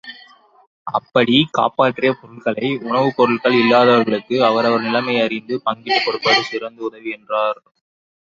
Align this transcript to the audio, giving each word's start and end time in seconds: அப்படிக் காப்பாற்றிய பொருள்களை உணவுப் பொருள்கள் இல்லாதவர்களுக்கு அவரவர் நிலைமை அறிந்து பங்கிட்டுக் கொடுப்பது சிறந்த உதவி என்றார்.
அப்படிக் 0.87 1.49
காப்பாற்றிய 1.51 2.13
பொருள்களை 2.13 2.77
உணவுப் 2.81 3.13
பொருள்கள் 3.15 3.53
இல்லாதவர்களுக்கு 3.53 4.45
அவரவர் 4.45 4.81
நிலைமை 4.81 5.21
அறிந்து 5.21 5.61
பங்கிட்டுக் 5.65 6.05
கொடுப்பது 6.05 6.43
சிறந்த 6.43 6.83
உதவி 6.83 7.09
என்றார். 7.09 7.61